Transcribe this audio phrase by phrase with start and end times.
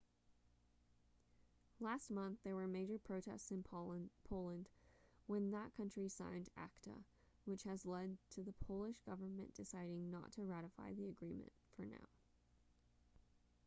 [1.79, 4.67] last month there were major protests in poland
[5.27, 7.03] when that country signed acta
[7.45, 12.07] which has led to the polish government deciding not to ratify the agreement for now